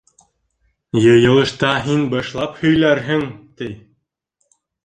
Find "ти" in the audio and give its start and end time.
3.61-3.73